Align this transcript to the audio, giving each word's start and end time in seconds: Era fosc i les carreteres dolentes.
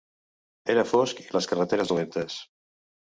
Era 0.73 0.85
fosc 0.91 1.21
i 1.23 1.25
les 1.35 1.47
carreteres 1.51 1.91
dolentes. 1.91 2.39